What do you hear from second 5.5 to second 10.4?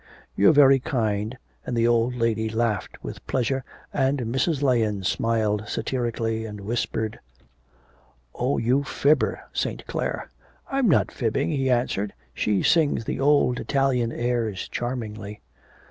satirically, and whispered: 'Oh, you fibber, St. Clare.'